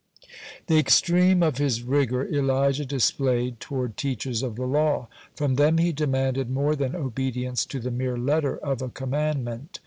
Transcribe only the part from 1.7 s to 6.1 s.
rigor Elijah displayed toward teachers of the law. From them he